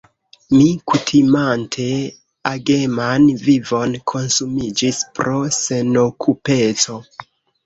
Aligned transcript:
Mi, 0.59 0.67
kutimante 0.91 1.85
ageman 2.51 3.27
vivon, 3.43 3.93
konsumiĝis 4.13 5.03
pro 5.21 5.37
senokupeco. 5.61 6.99